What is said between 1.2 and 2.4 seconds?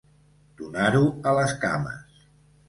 a les cames.